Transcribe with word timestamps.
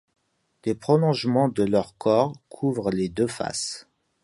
Les 0.65 0.73
prolongements 0.73 1.47
de 1.47 1.61
leurs 1.61 1.95
corps 1.95 2.33
couvrent 2.49 2.89
les 2.89 3.07
deux 3.07 3.27
faces. 3.27 3.85